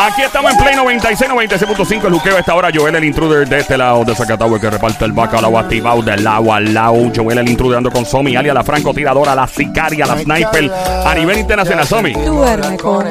Aquí 0.00 0.22
estamos 0.22 0.52
en 0.52 0.58
Play 0.58 0.76
96, 0.76 1.28
96.5. 1.28 2.06
El 2.06 2.12
juqueo 2.12 2.36
a 2.36 2.38
esta 2.38 2.54
hora. 2.54 2.70
Joel 2.72 2.94
el 2.94 3.02
intruder 3.02 3.48
de 3.48 3.58
este 3.58 3.76
lado 3.76 4.04
de 4.04 4.14
Zacatau, 4.14 4.54
el 4.54 4.60
que 4.60 4.70
reparte 4.70 5.04
el 5.04 5.10
bacalao 5.10 5.58
activado 5.58 6.02
del 6.02 6.22
lado 6.22 6.52
al 6.52 6.72
lado. 6.72 7.10
Joel 7.14 7.38
el 7.38 7.48
intruder 7.48 7.78
ando 7.78 7.90
con 7.90 8.06
Somi, 8.06 8.36
alia 8.36 8.54
la 8.54 8.62
francotiradora, 8.62 9.34
la 9.34 9.48
sicaria, 9.48 10.06
la 10.06 10.16
sniper 10.16 10.70
a 11.04 11.14
nivel 11.16 11.38
internacional. 11.38 11.84
Somi. 11.84 12.12
Duerme 12.12 12.76
con. 12.76 13.08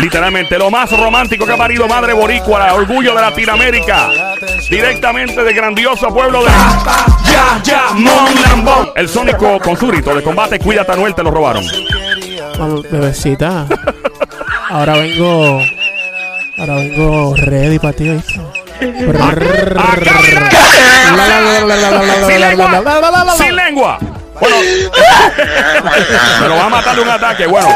Literalmente, 0.00 0.58
lo 0.58 0.72
más 0.72 0.90
romántico 0.90 1.46
que 1.46 1.52
ha 1.52 1.56
parido 1.56 1.86
Madre 1.86 2.14
Boricua, 2.14 2.74
orgullo 2.74 3.14
de 3.14 3.20
Latinoamérica. 3.20 4.10
Directamente 4.68 5.44
del 5.44 5.54
grandioso 5.54 6.12
pueblo 6.12 6.42
de 6.42 6.50
Ya, 7.30 7.62
Ya, 7.62 7.82
Mon 7.94 8.42
Lambón. 8.42 8.90
El 8.96 9.08
Sónico 9.08 9.60
con 9.60 9.76
su 9.76 9.86
grito 9.86 10.12
de 10.12 10.22
combate, 10.24 10.58
cuídate 10.58 10.90
Anuel, 10.90 11.14
te 11.14 11.22
lo 11.22 11.30
robaron. 11.30 11.62
Bebecita. 12.90 13.66
Ahora 14.68 14.94
vengo. 14.94 15.60
Ahora 16.58 16.74
vengo 16.74 17.34
ready 17.36 17.78
para 17.78 17.92
ti. 17.92 18.20
Sin 23.36 23.56
lengua. 23.56 23.98
Bueno, 24.40 24.56
me 26.40 26.48
va 26.48 26.64
a 26.64 26.68
matar 26.68 26.96
de 26.96 27.02
un 27.02 27.10
ataque. 27.10 27.46
Bueno, 27.46 27.68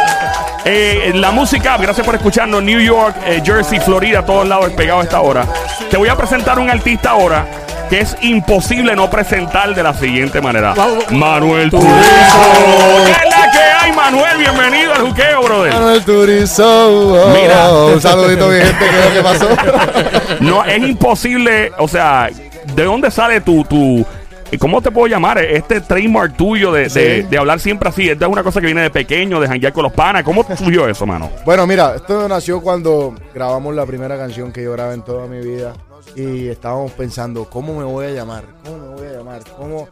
eh, 0.64 1.12
la 1.14 1.30
música, 1.30 1.76
gracias 1.76 2.04
por 2.04 2.14
escucharnos. 2.14 2.62
New 2.62 2.80
York, 2.80 3.16
eh, 3.26 3.42
Jersey, 3.44 3.80
Florida, 3.80 4.24
todos 4.24 4.46
lados 4.46 4.72
pegado 4.72 5.00
a 5.00 5.04
esta 5.04 5.20
hora. 5.20 5.46
Te 5.90 5.96
voy 5.96 6.08
a 6.08 6.16
presentar 6.16 6.58
un 6.58 6.70
artista 6.70 7.10
ahora 7.10 7.61
que 7.92 8.00
es 8.00 8.16
imposible 8.22 8.96
no 8.96 9.10
presentar 9.10 9.74
de 9.74 9.82
la 9.82 9.92
siguiente 9.92 10.40
manera. 10.40 10.74
Manuel 11.10 11.68
Turizo. 11.68 11.90
¿Qué 13.04 13.10
es 13.10 13.36
la 13.36 13.50
que 13.52 13.58
hay, 13.58 13.92
Manuel? 13.92 14.38
Bienvenido 14.38 14.94
al 14.94 15.08
juqueo, 15.08 15.42
brother. 15.42 15.74
Manuel 15.74 16.02
Turizo. 16.02 17.28
Mira. 17.34 17.70
un 17.70 18.00
saludito, 18.00 18.48
mi 18.48 18.60
gente. 18.60 18.78
¿Qué 18.78 18.98
es 18.98 19.04
lo 19.04 19.12
que 19.12 19.22
pasó? 19.22 19.48
No, 20.40 20.64
es 20.64 20.82
imposible, 20.82 21.70
o 21.76 21.86
sea, 21.86 22.30
¿de 22.74 22.82
dónde 22.82 23.10
sale 23.10 23.42
tu, 23.42 23.62
tu, 23.64 24.06
¿cómo 24.58 24.80
te 24.80 24.90
puedo 24.90 25.06
llamar? 25.06 25.36
Este 25.36 25.82
trademark 25.82 26.34
tuyo 26.34 26.72
de, 26.72 26.88
de, 27.28 27.38
hablar 27.38 27.60
siempre 27.60 27.90
así. 27.90 28.08
Esta 28.08 28.24
es 28.24 28.32
una 28.32 28.42
cosa 28.42 28.60
que 28.60 28.66
viene 28.66 28.80
de 28.80 28.90
pequeño, 28.90 29.38
de 29.38 29.48
janguear 29.48 29.74
con 29.74 29.82
los 29.82 29.92
panas. 29.92 30.22
¿Cómo 30.22 30.46
surgió 30.56 30.88
eso, 30.88 31.04
mano? 31.04 31.28
bueno, 31.44 31.66
mira, 31.66 31.96
esto 31.96 32.26
nació 32.26 32.62
cuando 32.62 33.14
grabamos 33.34 33.74
la 33.74 33.84
primera 33.84 34.16
canción 34.16 34.50
que 34.50 34.62
yo 34.62 34.72
grabé 34.72 34.94
en 34.94 35.02
toda 35.02 35.26
mi 35.26 35.40
vida. 35.40 35.74
Y 36.16 36.48
estábamos 36.48 36.90
pensando, 36.92 37.48
¿cómo 37.48 37.74
me 37.74 37.84
voy 37.84 38.06
a 38.06 38.10
llamar? 38.10 38.44
¿Cómo 38.64 38.78
me 38.78 38.88
voy 38.94 39.06
a 39.06 39.12
llamar? 39.12 39.42
¿Cómo, 39.56 39.88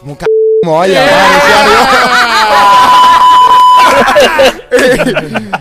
cómo 0.00 0.16
c 0.16 0.24
me 0.62 0.70
voy 0.70 0.88
a 0.88 0.90
llamar? 0.92 2.96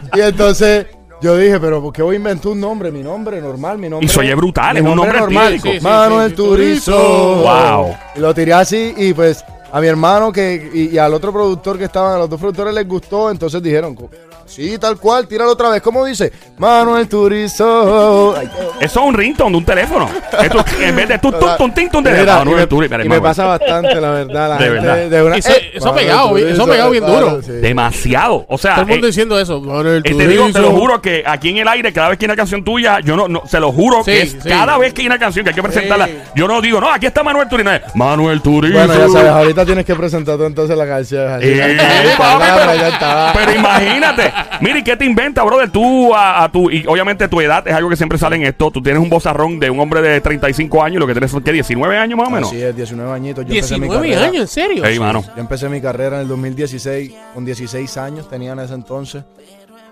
y 0.16 0.22
entonces 0.22 0.88
yo 1.22 1.38
dije, 1.38 1.60
pero 1.60 1.82
¿por 1.82 1.94
qué 1.94 2.02
voy 2.02 2.16
a 2.16 2.18
inventar 2.18 2.52
un 2.52 2.60
nombre? 2.60 2.92
Mi 2.92 3.02
nombre 3.02 3.42
normal, 3.42 3.78
mi 3.78 3.90
nombre. 3.90 4.06
Y 4.06 4.10
se 4.10 4.20
oye 4.20 4.36
brutal, 4.36 4.78
es 4.78 4.84
un 4.84 4.96
nombre 4.96 5.20
normal. 5.20 5.60
Sí, 5.60 5.72
sí, 5.72 5.80
Manuel 5.82 6.30
sí. 6.30 6.36
Turizo. 6.36 6.98
Wow. 6.98 7.96
Y 8.16 8.20
lo 8.20 8.34
tiré 8.34 8.54
así 8.54 8.94
y 8.98 9.14
pues 9.14 9.44
a 9.76 9.82
mi 9.82 9.88
hermano 9.88 10.32
que 10.32 10.72
y, 10.74 10.96
y 10.96 10.98
al 10.98 11.14
otro 11.14 11.34
productor 11.34 11.78
que 11.78 11.84
estaban, 11.84 12.16
a 12.16 12.18
los 12.20 12.30
dos 12.30 12.40
productores 12.40 12.74
les 12.74 12.88
gustó, 12.88 13.30
entonces 13.30 13.62
dijeron, 13.62 13.98
sí, 14.46 14.78
tal 14.78 14.98
cual, 14.98 15.28
tíralo 15.28 15.52
otra 15.52 15.70
vez. 15.70 15.82
¿Cómo 15.82 16.06
dice? 16.06 16.32
Manuel 16.58 17.10
Turizo. 17.10 18.36
Ay, 18.38 18.50
Eso 18.80 19.00
es 19.02 19.06
un 19.06 19.14
ringtone 19.14 19.52
de 19.52 19.58
un 19.58 19.66
teléfono. 19.66 20.10
Esto, 20.42 20.64
en 20.82 20.96
vez 20.96 21.08
de 21.10 21.18
tu, 21.20 21.32
tu, 21.34 21.46
tu, 21.58 21.70
tin, 21.72 21.90
tu, 21.90 22.02
de 22.02 22.12
Mira, 22.12 22.38
Manuel 22.38 22.58
me, 22.58 22.68
Turizo. 22.68 22.92
Mira, 22.92 23.04
y 23.06 23.10
me 23.10 23.16
Manuel. 23.16 23.22
pasa 23.32 23.46
bastante, 23.46 23.96
la 24.00 24.10
verdad. 24.12 24.50
La 24.50 24.58
De 24.58 24.64
gente 24.66 24.80
verdad. 24.88 25.10
de 25.10 25.24
una- 25.24 25.36
Eso- 25.38 25.50
eh, 25.52 25.72
eso 25.74 25.90
ha 25.90 25.96
pegado, 25.96 26.34
bien- 26.34 26.48
eso 26.50 26.64
ha 26.64 26.68
pegado 26.68 26.90
bien 26.92 27.04
claro, 27.04 27.30
duro. 27.32 27.42
sí. 27.42 27.52
Demasiado. 27.54 28.46
O 28.48 28.58
sea, 28.58 28.76
Todo 28.76 28.82
el 28.84 28.88
mundo 28.88 29.08
eh, 29.08 29.10
diciendo 29.10 29.40
eso. 29.40 29.60
Manuel 29.62 30.02
eh, 30.06 30.14
te 30.16 30.28
digo, 30.28 30.50
te 30.54 30.60
lo 30.60 30.72
juro 30.72 31.02
que 31.02 31.24
aquí 31.26 31.50
en 31.50 31.58
el 31.58 31.68
aire, 31.68 31.92
cada 31.92 32.10
vez 32.10 32.18
que 32.18 32.26
hay 32.26 32.28
una 32.30 32.36
canción 32.38 32.64
tuya, 32.64 33.00
yo 33.02 33.16
no, 33.18 33.28
no 33.28 33.44
se 33.46 33.60
lo 33.60 33.72
juro 33.72 33.98
Sí, 34.06 34.12
que 34.12 34.22
es 34.22 34.32
sí. 34.32 34.38
cada 34.50 34.78
vez 34.78 34.94
que 34.94 35.02
hay 35.02 35.08
una 35.08 35.20
canción 35.20 35.44
que 35.44 35.50
hay 35.50 35.56
que 35.56 35.64
presentarla, 35.64 36.06
Sí. 36.08 36.18
yo 36.36 36.48
no 36.48 36.62
digo, 36.62 36.80
no, 36.80 36.90
aquí 36.92 37.08
está 37.08 37.24
Manuel 37.24 37.50
Turizo. 37.50 37.70
Manuel 37.96 38.42
Turizo. 38.42 38.74
Bueno, 38.78 38.94
ya 38.94 39.10
sabes, 39.10 39.32
ahorita 39.32 39.65
tienes 39.66 39.86
que 39.86 39.96
presentar 39.96 40.38
tú 40.38 40.44
entonces 40.46 40.78
la 40.78 40.86
canción. 40.88 41.28
así, 41.32 41.48
Eh, 41.48 41.58
ya 41.58 41.68
está, 41.70 42.18
papi, 42.18 42.44
ya 42.46 42.56
pero, 42.74 42.88
está. 42.88 43.34
pero 43.36 43.54
imagínate, 43.60 44.34
mire, 44.62 44.84
¿qué 44.84 44.96
te 44.96 45.06
inventa, 45.06 45.44
brother? 45.44 45.70
Tú 45.70 46.14
a, 46.16 46.44
a 46.44 46.52
tu, 46.52 46.70
y 46.70 46.86
obviamente 46.88 47.28
tu 47.28 47.42
edad 47.42 47.68
es 47.68 47.74
algo 47.74 47.90
que 47.90 47.96
siempre 47.96 48.18
sale 48.18 48.36
en 48.38 48.44
esto. 48.44 48.72
Tú 48.72 48.82
tienes 48.82 49.02
un 49.02 49.10
bozarrón 49.10 49.60
de 49.60 49.70
un 49.70 49.80
hombre 49.80 50.02
de 50.02 50.22
35 50.22 50.84
años, 50.84 50.98
y 50.98 51.00
lo 51.00 51.08
que 51.08 51.14
tienes 51.14 51.32
son, 51.32 51.44
¿qué? 51.44 51.52
19 51.52 51.98
años 51.98 52.18
más 52.18 52.28
o 52.28 52.32
menos. 52.32 52.50
Así 52.50 52.62
es, 52.62 52.76
19 52.76 53.12
añitos. 53.12 53.46
Yo 53.46 53.54
empecé 53.54 53.74
mi 53.76 53.82
19 53.88 54.10
carrera- 54.10 54.28
años, 54.28 54.42
¿en 54.42 54.48
serio? 54.48 54.86
Ey, 54.86 55.00
mano. 55.00 55.24
Yo 55.24 55.42
empecé 55.42 55.70
mi 55.70 55.82
carrera 55.82 56.18
en 56.18 56.22
el 56.24 56.28
2016, 56.28 57.12
con 57.34 57.46
16 57.46 57.98
años 57.98 58.30
tenía 58.30 58.52
en 58.54 58.60
ese 58.60 58.74
entonces. 58.74 59.24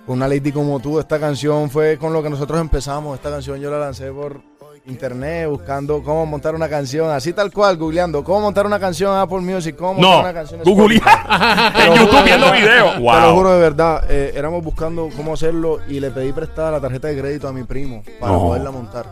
Con 0.05 0.17
una 0.17 0.27
lady 0.27 0.51
como 0.51 0.79
tú, 0.81 0.99
esta 0.99 1.17
canción 1.17 1.69
fue 1.69 1.97
con 1.97 2.11
lo 2.11 2.21
que 2.21 2.29
nosotros 2.29 2.59
empezamos. 2.59 3.15
Esta 3.15 3.29
canción 3.29 3.57
yo 3.61 3.71
la 3.71 3.79
lancé 3.79 4.11
por 4.11 4.41
internet, 4.85 5.47
buscando 5.49 6.01
cómo 6.03 6.25
montar 6.25 6.53
una 6.55 6.67
canción, 6.67 7.09
así 7.09 7.31
tal 7.33 7.51
cual, 7.51 7.77
googleando, 7.77 8.23
cómo 8.23 8.41
montar 8.41 8.65
una 8.65 8.79
canción 8.79 9.13
en 9.13 9.19
Apple 9.19 9.39
Music, 9.39 9.75
cómo 9.77 9.93
montar 9.93 10.11
No, 10.11 10.19
una 10.19 10.33
canción 10.33 10.61
en 10.61 10.65
Google 10.65 10.95
en 11.85 11.93
YouTube 11.93 12.23
viendo 12.23 12.51
videos. 12.51 12.93
Te 12.95 12.99
lo 12.99 13.03
Wow. 13.03 13.35
juro 13.35 13.53
de 13.53 13.59
verdad, 13.61 14.03
eh, 14.09 14.33
éramos 14.35 14.63
buscando 14.63 15.09
cómo 15.15 15.33
hacerlo 15.33 15.79
y 15.87 15.99
le 15.99 16.11
pedí 16.11 16.33
prestada 16.33 16.71
la 16.71 16.81
tarjeta 16.81 17.07
de 17.07 17.19
crédito 17.19 17.47
a 17.47 17.53
mi 17.53 17.63
primo 17.63 18.03
para 18.19 18.33
No. 18.33 18.41
poderla 18.41 18.71
montar. 18.71 19.05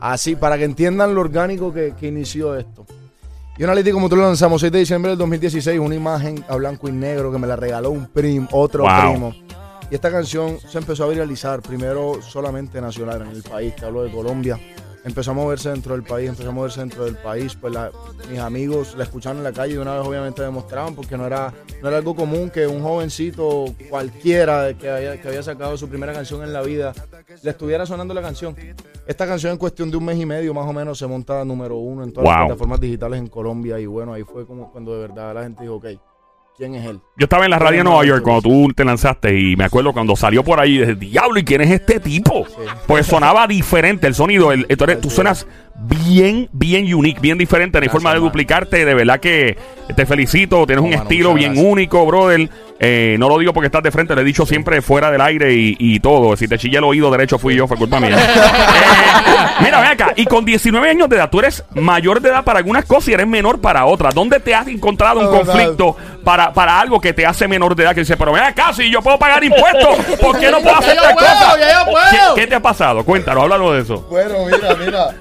Así, 0.00 0.36
para 0.36 0.56
que 0.58 0.64
entiendan 0.64 1.14
lo 1.14 1.20
orgánico 1.20 1.72
que, 1.72 1.94
que 1.98 2.08
inició 2.08 2.56
esto. 2.56 2.84
Y 3.56 3.62
una 3.62 3.74
lady 3.74 3.92
como 3.92 4.08
tú 4.08 4.16
lo 4.16 4.22
lanzamos 4.24 4.60
6 4.60 4.72
de 4.72 4.78
diciembre 4.80 5.10
del 5.10 5.18
2016, 5.18 5.78
una 5.78 5.94
imagen 5.94 6.44
a 6.48 6.56
blanco 6.56 6.88
y 6.88 6.92
negro 6.92 7.30
que 7.30 7.38
me 7.38 7.46
la 7.46 7.56
regaló 7.56 7.90
un 7.90 8.06
primo, 8.06 8.48
otro 8.52 8.84
Wow. 8.84 8.92
primo. 9.10 9.34
Y 9.90 9.94
esta 9.94 10.10
canción 10.10 10.58
se 10.66 10.78
empezó 10.78 11.04
a 11.04 11.08
viralizar, 11.08 11.60
primero 11.62 12.20
solamente 12.22 12.80
nacional 12.80 13.22
en 13.22 13.28
el 13.28 13.42
país, 13.42 13.76
te 13.76 13.84
hablo 13.84 14.02
de 14.02 14.10
Colombia. 14.10 14.58
Empezó 15.04 15.32
a 15.32 15.34
moverse 15.34 15.68
dentro 15.70 15.92
del 15.94 16.02
país, 16.02 16.30
empezó 16.30 16.48
a 16.48 16.52
moverse 16.52 16.80
dentro 16.80 17.04
del 17.04 17.16
país. 17.16 17.54
Pues 17.60 17.72
la- 17.74 17.92
mis 18.30 18.38
amigos 18.40 18.94
la 18.96 19.04
escucharon 19.04 19.38
en 19.38 19.44
la 19.44 19.52
calle 19.52 19.72
y 19.72 19.76
de 19.76 19.82
una 19.82 19.98
vez 19.98 20.06
obviamente 20.06 20.42
demostraban 20.42 20.94
porque 20.94 21.16
no 21.18 21.26
era, 21.26 21.52
no 21.82 21.88
era 21.88 21.98
algo 21.98 22.14
común 22.16 22.48
que 22.50 22.66
un 22.66 22.82
jovencito 22.82 23.66
cualquiera 23.90 24.72
que 24.76 24.88
había, 24.90 25.20
que 25.20 25.28
había 25.28 25.42
sacado 25.42 25.76
su 25.76 25.88
primera 25.88 26.12
canción 26.12 26.42
en 26.42 26.52
la 26.52 26.62
vida 26.62 26.92
le 27.42 27.50
estuviera 27.50 27.84
sonando 27.86 28.14
la 28.14 28.22
canción. 28.22 28.56
Esta 29.06 29.26
canción 29.26 29.52
en 29.52 29.58
cuestión 29.58 29.90
de 29.90 29.96
un 29.98 30.04
mes 30.06 30.18
y 30.18 30.24
medio 30.24 30.54
más 30.54 30.66
o 30.66 30.72
menos 30.72 30.98
se 30.98 31.06
monta 31.06 31.42
a 31.42 31.44
número 31.44 31.76
uno 31.76 32.02
en 32.02 32.12
todas 32.12 32.24
Wow. 32.24 32.32
las 32.32 32.46
plataformas 32.46 32.80
digitales 32.80 33.18
en 33.18 33.26
Colombia 33.26 33.78
y 33.78 33.86
bueno, 33.86 34.14
ahí 34.14 34.22
fue 34.24 34.46
como 34.46 34.72
cuando 34.72 34.94
de 34.94 35.00
verdad 35.06 35.34
la 35.34 35.42
gente 35.42 35.62
dijo, 35.62 35.74
ok, 35.76 35.86
¿quién 36.56 36.74
es 36.74 36.86
él? 36.86 37.00
Yo 37.16 37.24
estaba 37.24 37.44
en 37.44 37.50
la 37.50 37.58
radio 37.58 37.78
de 37.78 37.84
Nueva 37.84 38.04
York 38.04 38.22
cuando 38.22 38.42
tú 38.42 38.68
te 38.74 38.84
lanzaste 38.84 39.38
y 39.38 39.56
me 39.56 39.64
acuerdo 39.64 39.92
cuando 39.92 40.16
salió 40.16 40.42
por 40.44 40.60
ahí, 40.60 40.78
dije, 40.78 40.94
diablo, 40.94 41.38
¿y 41.38 41.44
quién 41.44 41.60
es 41.60 41.70
este 41.70 42.00
tipo? 42.00 42.46
Pues 42.86 43.06
sonaba 43.06 43.46
diferente 43.46 44.06
el 44.06 44.14
sonido, 44.14 44.52
el, 44.52 44.66
tú, 45.00 45.10
suenas 45.10 45.46
bien, 45.74 46.48
bien 46.52 46.92
unique, 46.94 47.20
bien 47.20 47.38
diferente, 47.38 47.78
no 47.78 47.82
hay 47.82 47.86
Gracias, 47.86 48.02
forma 48.02 48.14
de 48.14 48.20
duplicarte, 48.20 48.84
de 48.84 48.94
verdad 48.94 49.20
que 49.20 49.56
te 49.94 50.06
felicito, 50.06 50.66
tienes 50.66 50.82
No, 50.82 50.88
un 50.88 50.90
mano, 50.90 51.02
estilo 51.02 51.34
bien 51.34 51.52
gracias. 51.54 51.72
único, 51.72 52.06
brother. 52.06 52.50
Eh, 52.80 53.16
no 53.18 53.28
lo 53.28 53.38
digo 53.38 53.52
porque 53.52 53.66
estás 53.66 53.82
de 53.82 53.90
frente, 53.90 54.14
lo 54.14 54.20
he 54.20 54.24
dicho 54.24 54.44
siempre 54.44 54.82
fuera 54.82 55.10
del 55.10 55.20
aire 55.20 55.54
y, 55.54 55.76
y 55.78 56.00
todo. 56.00 56.36
Si 56.36 56.48
te 56.48 56.58
chillé 56.58 56.78
el 56.78 56.84
oído 56.84 57.10
derecho 57.10 57.38
fui 57.38 57.54
yo, 57.54 57.66
fue 57.66 57.76
culpa 57.76 58.00
mía. 58.00 58.16
Eh, 59.24 59.60
mira, 59.60 59.80
ven 59.80 59.90
acá, 59.90 60.12
y 60.16 60.24
con 60.24 60.44
19 60.44 60.90
años 60.90 61.08
de 61.08 61.16
edad, 61.16 61.30
tú 61.30 61.38
eres 61.38 61.64
mayor 61.74 62.20
de 62.20 62.30
edad 62.30 62.44
para 62.44 62.58
algunas 62.58 62.84
cosas 62.84 63.08
y 63.08 63.12
eres 63.12 63.26
menor 63.26 63.60
para 63.60 63.86
otras. 63.86 64.14
¿Dónde 64.14 64.40
te 64.40 64.54
has 64.54 64.66
encontrado 64.66 65.20
un 65.20 65.38
conflicto 65.38 65.96
para, 66.24 66.52
para 66.52 66.80
algo 66.80 67.00
que 67.00 67.12
te 67.12 67.24
hace 67.24 67.46
menor 67.46 67.74
de 67.76 67.84
edad? 67.84 67.94
Que 67.94 68.00
dice, 68.00 68.16
pero 68.16 68.32
ven 68.32 68.42
acá, 68.42 68.72
si 68.72 68.90
yo 68.90 69.00
puedo 69.00 69.18
pagar 69.18 69.42
impuestos, 69.44 70.18
¿por 70.20 70.38
qué 70.38 70.50
no 70.50 70.60
puedo 70.60 70.76
hacer 70.76 70.96
tal 71.00 71.14
cosa? 71.14 71.56
¿Qué, 72.10 72.40
qué 72.40 72.46
te 72.48 72.54
ha 72.56 72.60
pasado? 72.60 73.04
Cuéntanos, 73.04 73.44
háblanos 73.44 73.74
de 73.74 73.80
eso. 73.82 74.06
Bueno, 74.10 74.34
mira, 74.44 74.74
mira, 74.74 75.14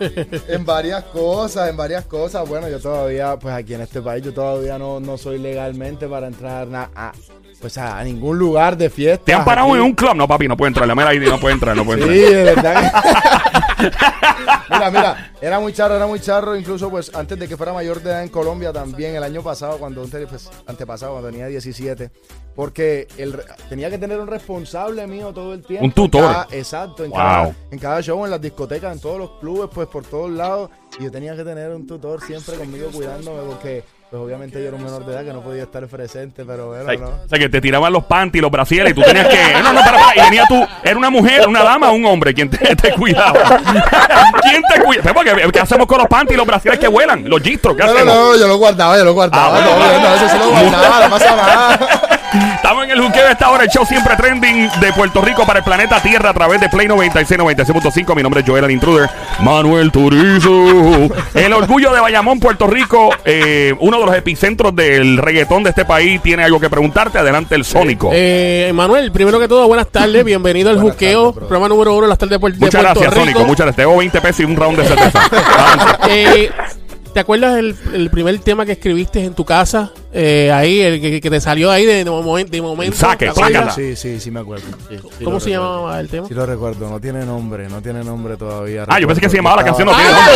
en 0.47 0.66
varias 0.66 1.03
cosas, 1.06 1.69
en 1.69 1.78
varias 1.78 2.06
cosas. 2.06 2.47
Bueno, 2.47 2.68
yo 2.68 2.80
todavía, 2.80 3.38
pues 3.38 3.53
aquí 3.53 3.75
en 3.75 3.81
este 3.81 4.02
país, 4.02 4.24
yo 4.24 4.34
todavía 4.34 4.78
no, 4.78 5.00
no 5.00 5.18
soy 5.18 5.38
legalmente 5.38 6.08
para 6.08 6.28
entrar 6.28 6.68
a, 6.96 7.12
pues 7.63 7.78
a, 7.78 8.03
ningún 8.03 8.38
lugar 8.38 8.75
de 8.75 8.90
fiesta. 8.90 9.24
¿Te 9.24 9.34
han 9.34 9.46
parado 9.46 9.74
en 9.74 9.81
un 9.81 9.94
club? 9.94 10.13
No, 10.16 10.28
papi, 10.28 10.50
no 10.50 10.57
puede 10.57 10.68
entrar. 10.68 10.86
La 10.86 10.95
mera 10.95 11.13
ID 11.13 11.30
no 11.30 11.39
puede 11.39 11.54
entrar, 11.54 11.74
no 11.77 11.86
puede 11.86 12.01
Sí, 12.04 12.10
entrar. 12.25 12.33
de 12.33 12.44
verdad. 12.44 12.94
mira, 14.69 14.92
mira, 14.92 15.31
era 15.42 15.60
muy 15.62 15.71
charro, 15.71 15.95
era 15.95 16.06
muy 16.06 16.19
charro. 16.19 16.57
Incluso, 16.57 16.89
pues, 16.89 17.10
antes 17.15 17.39
de 17.39 17.48
que 17.48 17.56
fuera 17.56 17.71
mayor 17.71 18.01
de 18.01 18.10
edad 18.10 18.21
en 18.24 18.27
Colombia, 18.27 18.74
también 18.74 19.15
el 19.15 19.24
año 19.24 19.42
pasado, 19.42 19.77
cuando 19.77 20.04
pues, 20.04 20.50
antepasado, 20.68 21.13
cuando 21.13 21.30
tenía 21.30 21.48
17, 21.48 22.12
porque 22.54 23.07
el, 23.18 23.39
tenía 23.69 23.89
que 23.89 23.98
tener 23.98 24.19
un 24.19 24.27
responsable 24.27 25.07
mío 25.07 25.31
todo 25.33 25.54
el 25.54 25.62
tiempo. 25.66 25.86
Un 25.86 25.94
tutor. 25.94 26.25
En 26.25 26.31
cada- 26.33 26.48
exacto, 26.51 27.06
en, 27.06 27.12
Wow. 27.12 27.18
cada, 27.19 27.56
en 27.71 27.80
cada 27.80 28.01
show, 28.01 28.25
en 28.25 28.31
las 28.31 28.42
discotecas, 28.42 28.92
en 28.94 29.00
todos 29.00 29.18
los 29.19 29.31
clubes, 29.39 29.69
pues, 29.74 29.88
por 29.88 30.04
todos 30.04 30.30
lados. 30.31 30.69
Y 31.00 31.04
yo 31.06 31.12
tenía 31.12 31.33
que 31.33 31.45
tener 31.45 31.71
un 31.71 31.88
tutor 31.88 32.21
siempre 32.21 32.56
conmigo 32.57 32.89
cuidándome, 32.92 33.42
porque, 33.48 33.86
pues, 34.13 34.25
obviamente 34.25 34.62
yo 34.62 34.68
era 34.68 34.77
un 34.77 34.83
menor 34.83 35.04
de 35.07 35.12
edad 35.12 35.25
que 35.25 35.33
no 35.33 35.42
podía 35.42 35.63
estar 35.63 35.88
presente, 35.88 36.45
pero 36.45 36.68
bueno, 36.68 36.83
O 36.83 36.88
sea, 36.88 36.98
no. 37.00 37.07
o 37.07 37.27
sea, 37.27 37.39
que 37.39 37.50
te 37.50 37.60
tiraban 37.60 37.92
los 37.92 38.04
panties, 38.04 38.44
los 38.44 38.51
brasieres 38.51 38.92
y 38.92 38.94
tú 38.94 39.01
tenías 39.01 39.27
que. 39.27 39.54
No, 39.63 39.74
no, 39.74 39.80
para, 39.81 39.98
para. 39.98 40.15
Y 40.15 40.21
venía 40.21 40.45
tú. 40.48 40.63
¿Era 40.83 40.95
una 40.95 41.10
mujer, 41.10 41.48
una 41.48 41.63
dama 41.63 41.89
o 41.89 41.94
un 41.95 42.06
hombre 42.06 42.31
quien 42.31 42.48
te, 42.48 42.75
te 42.75 42.92
cuidaba? 42.94 43.60
¿Quién 44.44 44.62
te 44.71 44.83
cuida? 44.83 45.12
Porque, 45.15 45.31
¿Qué 45.51 45.60
hacemos 45.60 45.88
con 45.88 45.98
los 45.98 46.07
panties 46.07 46.36
y 46.36 46.38
los 46.38 46.45
brasieres 46.45 46.80
que 46.80 46.88
vuelan? 46.88 47.27
Los 47.27 47.42
gistros, 47.42 47.75
¿qué 47.75 47.81
No, 47.81 47.88
no, 47.88 47.95
hacemos? 47.95 48.15
no, 48.15 48.38
yo 48.38 48.48
lo 48.48 48.57
guardaba, 48.57 48.98
yo 49.00 49.04
lo 49.04 49.13
guardaba. 49.13 49.57
Ah, 49.57 49.62
no, 49.65 49.75
bueno. 49.77 50.00
no, 50.10 50.16
eso 50.16 50.30
sí 50.30 50.38
lo 50.38 50.50
guardaba, 50.51 51.00
no 51.06 51.09
pasa 51.09 51.36
nada. 51.36 52.12
Estamos 52.56 52.85
en 52.85 52.91
el 52.91 53.00
juqueo 53.01 53.25
de 53.25 53.31
esta 53.33 53.50
hora, 53.51 53.63
el 53.63 53.69
show 53.69 53.85
siempre 53.85 54.15
trending 54.15 54.68
de 54.81 54.91
Puerto 54.94 55.21
Rico 55.21 55.45
para 55.45 55.59
el 55.59 55.65
planeta 55.65 56.01
Tierra 56.01 56.31
a 56.31 56.33
través 56.33 56.59
de 56.59 56.68
Play 56.69 56.88
96, 56.88 57.39
96.5. 57.39 58.15
Mi 58.15 58.24
nombre 58.24 58.41
es 58.41 58.47
Joel 58.47 58.63
el 58.63 58.71
Intruder, 58.71 59.07
Manuel 59.41 59.91
Turizo. 59.91 61.09
El 61.35 61.53
orgullo 61.53 61.94
de 61.94 62.00
Bayamón, 62.00 62.39
Puerto 62.39 62.65
Rico, 62.65 63.12
eh, 63.25 63.75
uno 63.80 64.00
de 64.00 64.06
los 64.07 64.15
epicentros 64.15 64.75
del 64.75 65.18
reggaetón 65.18 65.63
de 65.63 65.69
este 65.69 65.85
país. 65.85 66.21
Tiene 66.24 66.44
algo 66.44 66.59
que 66.59 66.69
preguntarte. 66.69 67.19
Adelante, 67.19 67.53
el 67.56 67.65
Sónico. 67.65 68.09
Eh, 68.12 68.71
Manuel, 68.74 69.12
primero 69.12 69.39
que 69.39 69.47
todo, 69.47 69.68
buenas 69.68 69.89
tardes. 69.89 70.24
Bienvenido 70.33 70.71
al 70.71 70.77
Buenas 70.77 70.94
Juqueo, 70.94 71.33
programa 71.33 71.68
número 71.68 71.94
uno 71.94 72.03
de 72.03 72.09
las 72.09 72.18
tardes 72.18 72.39
de, 72.39 72.45
Puer- 72.45 72.53
de 72.53 72.59
muchas 72.65 72.81
Puerto 72.81 73.00
gracias, 73.01 73.13
Rico. 73.13 73.19
Sónico. 73.25 73.39
Muchas 73.47 73.65
gracias. 73.65 73.75
Te 73.75 73.81
debo 73.83 73.97
20 73.97 74.21
pesos 74.21 74.39
y 74.39 74.44
un 74.45 74.56
round 74.56 74.80
de 74.80 74.85
cerveza. 74.88 75.19
Eh, 76.09 76.50
¿Te 77.13 77.19
acuerdas 77.19 77.57
el, 77.59 77.75
el 77.94 78.09
primer 78.09 78.39
tema 78.39 78.65
que 78.65 78.71
escribiste 78.74 79.24
en 79.24 79.35
tu 79.35 79.45
casa? 79.45 79.91
Eh, 80.15 80.51
ahí, 80.51 80.80
el 80.80 81.01
que, 81.01 81.19
que 81.19 81.30
te 81.31 81.42
salió 81.42 81.71
ahí 81.71 81.86
de, 81.86 82.04
de 82.04 82.12
momen- 82.12 82.48
de 82.48 82.62
momento. 82.62 82.95
Saque. 82.95 83.31
Sí, 83.75 83.95
sí, 83.95 84.19
sí 84.19 84.30
me 84.30 84.42
acuerdo. 84.42 84.65
Sí, 84.88 84.98
sí 85.18 85.24
¿Cómo 85.25 85.39
se 85.39 85.50
recuerdo. 85.50 85.74
llamaba 85.75 86.00
el 86.00 86.07
tema? 86.10 86.27
Sí 86.27 86.33
lo 86.36 86.45
recuerdo, 86.45 86.88
no 86.89 87.00
tiene 87.01 87.25
nombre, 87.25 87.68
no 87.68 87.81
tiene 87.81 88.04
nombre 88.04 88.38
todavía. 88.38 88.86
Ah, 88.88 89.00
yo 89.00 89.07
pensé 89.07 89.21
que 89.21 89.30
se 89.30 89.38
llamaba 89.38 89.56
la 89.57 89.63
canción 89.63 89.88
No 89.88 89.95
tiene 89.95 90.12
nombre. 90.12 90.33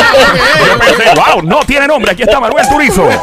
Yo 0.67 0.79
pensé, 0.79 1.03
wow, 1.33 1.41
no 1.43 1.59
tiene 1.67 1.87
nombre. 1.87 2.11
Aquí 2.11 2.23
está 2.23 2.39
Manuel 2.39 2.67
Turizo. 2.67 3.07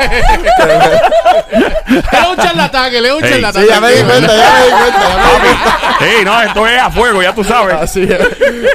Leo 1.89 2.31
un 2.31 2.37
charlatán, 2.37 2.91
que 2.91 3.01
leo 3.01 3.17
un 3.17 3.23
charlatán. 3.23 3.63
Sí, 3.63 3.69
ya 3.69 3.81
me 3.81 3.93
di 3.93 4.03
cuenta, 4.03 4.27
ya 4.35 4.53
me 4.53 4.65
di 4.65 4.71
cuenta, 4.73 5.01
ya 5.01 5.17
me 5.19 5.49
di 5.49 5.55
cuenta. 5.55 5.99
Sí, 5.99 6.25
no, 6.25 6.43
esto 6.43 6.67
es 6.69 6.81
a 6.81 6.91
fuego, 6.91 7.23
ya 7.23 7.35
tú 7.35 7.45
sabes. 7.45 7.75
Así 7.77 8.03
es. 8.03 8.19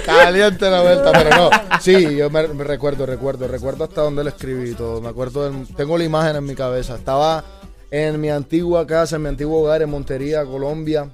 Caliente 0.05 0.69
la 0.69 0.81
vuelta, 0.81 1.11
pero 1.11 1.29
no. 1.35 1.49
Sí, 1.81 2.15
yo 2.15 2.29
me, 2.29 2.47
me 2.49 2.63
recuerdo, 2.63 3.05
recuerdo, 3.05 3.47
recuerdo 3.47 3.83
hasta 3.85 4.01
donde 4.01 4.23
lo 4.23 4.29
escribí 4.29 4.71
y 4.71 4.75
todo. 4.75 5.01
Me 5.01 5.09
acuerdo, 5.09 5.49
del- 5.49 5.67
tengo 5.75 5.97
la 5.97 6.03
imagen 6.03 6.35
en 6.35 6.45
mi 6.45 6.55
cabeza. 6.55 6.95
Estaba 6.95 7.43
en 7.91 8.19
mi 8.21 8.30
antigua 8.30 8.86
casa, 8.86 9.15
en 9.15 9.24
mi 9.24 9.30
antiguo 9.30 9.62
hogar 9.62 9.81
en 9.81 9.89
Montería, 9.89 10.45
Colombia. 10.45 11.09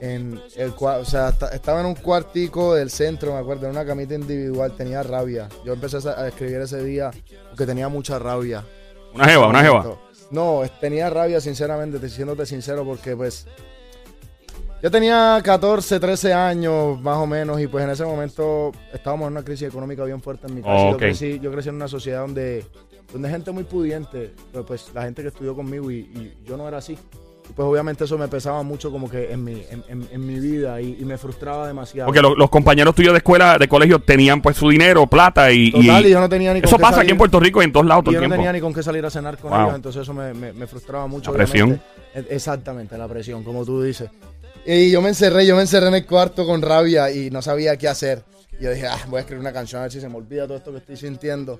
En 0.00 0.40
el 0.56 0.72
o 0.78 1.04
sea, 1.04 1.30
esta- 1.30 1.48
estaba 1.48 1.80
en 1.80 1.86
un 1.86 1.94
cuartico 1.96 2.74
del 2.74 2.88
centro, 2.90 3.32
me 3.32 3.38
acuerdo, 3.40 3.66
en 3.66 3.72
una 3.72 3.84
camita 3.84 4.14
individual, 4.14 4.72
tenía 4.76 5.02
rabia. 5.02 5.48
Yo 5.64 5.72
empecé 5.72 5.98
a 6.08 6.28
escribir 6.28 6.60
ese 6.60 6.82
día 6.84 7.10
porque 7.50 7.66
tenía 7.66 7.88
mucha 7.88 8.18
rabia. 8.18 8.64
Una 9.14 9.24
jeva, 9.26 9.48
una 9.48 9.62
jeva. 9.62 9.98
No, 10.30 10.62
tenía 10.80 11.08
rabia, 11.10 11.40
sinceramente, 11.40 11.98
te- 11.98 12.08
siéndote 12.10 12.46
sincero, 12.46 12.84
porque 12.84 13.16
pues. 13.16 13.46
Yo 14.80 14.90
tenía 14.92 15.40
14, 15.42 15.98
13 15.98 16.32
años, 16.32 17.00
más 17.00 17.16
o 17.16 17.26
menos, 17.26 17.60
y 17.60 17.66
pues 17.66 17.82
en 17.82 17.90
ese 17.90 18.04
momento 18.04 18.70
estábamos 18.92 19.26
en 19.26 19.32
una 19.32 19.42
crisis 19.42 19.66
económica 19.68 20.04
bien 20.04 20.22
fuerte 20.22 20.46
en 20.46 20.54
mi 20.54 20.60
casa. 20.62 20.72
Oh, 20.74 20.92
Yo, 20.92 20.96
crecí, 20.98 21.40
yo 21.40 21.50
crecí 21.50 21.68
en 21.70 21.74
una 21.74 21.88
sociedad 21.88 22.20
donde, 22.20 22.64
donde 23.12 23.28
gente 23.30 23.50
muy 23.50 23.64
pudiente, 23.64 24.32
pues, 24.52 24.64
pues 24.66 24.90
la 24.94 25.02
gente 25.02 25.22
que 25.22 25.28
estudió 25.28 25.54
conmigo 25.54 25.90
y, 25.90 25.96
y 25.98 26.34
yo 26.46 26.56
no 26.56 26.66
era 26.68 26.78
así. 26.78 26.92
Y 27.48 27.52
pues 27.54 27.66
obviamente 27.66 28.04
eso 28.04 28.18
me 28.18 28.28
pesaba 28.28 28.62
mucho 28.62 28.90
como 28.90 29.08
que 29.08 29.32
en 29.32 29.42
mi, 29.42 29.52
en, 29.70 29.82
en- 29.88 30.06
en 30.12 30.26
mi 30.26 30.38
vida 30.38 30.82
y, 30.82 30.98
y 31.00 31.04
me 31.06 31.16
frustraba 31.16 31.66
demasiado. 31.66 32.04
Porque 32.06 32.20
lo- 32.20 32.34
los 32.36 32.50
compañeros 32.50 32.94
tuyos 32.94 33.14
de 33.14 33.18
escuela, 33.18 33.56
de 33.56 33.66
colegio, 33.68 33.98
tenían 34.00 34.42
pues 34.42 34.58
su 34.58 34.68
dinero, 34.68 35.06
plata 35.06 35.50
y. 35.50 35.70
Total, 35.72 36.04
y- 36.04 36.08
y 36.08 36.10
yo 36.10 36.20
no 36.20 36.28
tenía 36.28 36.52
ni 36.52 36.60
con 36.60 36.68
eso 36.68 36.76
qué 36.76 36.82
pasa 36.82 36.96
aquí 36.96 37.00
salir. 37.00 37.10
en 37.12 37.16
Puerto 37.18 37.40
Rico 37.40 37.62
y 37.62 37.64
en 37.64 37.72
todos 37.72 37.86
lados 37.86 38.04
todo 38.04 38.12
yo 38.14 38.20
no 38.20 38.28
tenía 38.34 38.52
ni 38.52 38.60
con 38.60 38.74
qué 38.74 38.82
salir 38.82 39.02
a 39.06 39.08
cenar 39.10 39.38
con 39.38 39.50
Wow. 39.50 39.60
ellos, 39.62 39.74
entonces 39.76 40.02
eso 40.02 40.12
me, 40.12 40.34
me- 40.34 40.52
me 40.52 40.66
frustraba 40.66 41.06
mucho. 41.06 41.30
La 41.30 41.38
presión. 41.38 41.80
obviamente. 42.12 42.30
E- 42.32 42.34
Exactamente, 42.36 42.98
la 42.98 43.08
presión, 43.08 43.42
como 43.42 43.64
tú 43.64 43.82
dices. 43.82 44.10
Y 44.66 44.90
yo 44.90 45.00
me 45.00 45.08
encerré, 45.08 45.46
yo 45.46 45.56
me 45.56 45.62
encerré 45.62 45.88
en 45.88 45.94
el 45.94 46.04
cuarto 46.04 46.44
con 46.44 46.60
rabia 46.60 47.10
y 47.10 47.30
no 47.30 47.40
sabía 47.40 47.78
qué 47.78 47.88
hacer. 47.88 48.22
Y 48.60 48.64
yo 48.64 48.70
dije, 48.72 48.86
ah, 48.88 48.98
voy 49.08 49.16
a 49.16 49.20
escribir 49.20 49.40
una 49.40 49.54
canción 49.54 49.78
a 49.80 49.84
ver 49.84 49.92
si 49.92 50.02
se 50.02 50.08
me 50.10 50.16
olvida 50.16 50.46
todo 50.46 50.58
esto 50.58 50.70
que 50.72 50.78
estoy 50.78 50.96
sintiendo. 50.98 51.58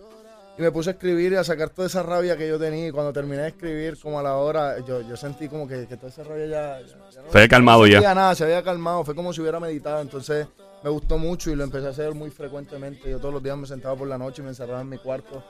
Y 0.58 0.62
me 0.62 0.72
puse 0.72 0.90
a 0.90 0.92
escribir 0.94 1.32
y 1.32 1.36
a 1.36 1.44
sacar 1.44 1.70
toda 1.70 1.86
esa 1.86 2.02
rabia 2.02 2.36
que 2.36 2.48
yo 2.48 2.58
tenía. 2.58 2.88
Y 2.88 2.90
cuando 2.90 3.12
terminé 3.12 3.42
de 3.42 3.48
escribir, 3.48 3.96
como 4.02 4.18
a 4.18 4.22
la 4.24 4.36
hora, 4.36 4.78
yo, 4.84 5.02
yo 5.02 5.16
sentí 5.16 5.48
como 5.48 5.68
que, 5.68 5.86
que 5.86 5.96
toda 5.96 6.08
esa 6.08 6.24
rabia 6.24 6.46
ya, 6.46 6.80
ya- 6.80 6.86
ya 7.10 7.22
no 7.22 7.30
Se 7.30 7.38
había 7.38 7.48
calmado 7.48 7.80
no 7.82 7.86
ya. 7.86 8.14
nada, 8.14 8.34
se 8.34 8.42
había 8.44 8.62
calmado. 8.64 9.04
Fue 9.04 9.14
como 9.14 9.32
si 9.32 9.40
hubiera 9.40 9.60
meditado. 9.60 10.00
Entonces 10.00 10.48
me 10.82 10.90
gustó 10.90 11.16
mucho 11.16 11.50
y 11.50 11.54
lo 11.54 11.62
empecé 11.62 11.86
a 11.86 11.90
hacer 11.90 12.12
muy 12.14 12.30
frecuentemente. 12.30 13.08
Yo 13.08 13.18
todos 13.18 13.34
los 13.34 13.42
días 13.42 13.56
me 13.56 13.66
sentaba 13.68 13.94
por 13.94 14.08
la 14.08 14.18
noche 14.18 14.42
y 14.42 14.44
me 14.44 14.48
encerraba 14.50 14.80
en 14.80 14.88
mi 14.88 14.98
cuarto. 14.98 15.44